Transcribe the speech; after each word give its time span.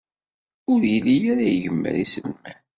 Ur 0.71 0.81
yelli 0.91 1.17
ara 1.31 1.45
igemmer 1.49 1.95
iselman. 2.03 2.57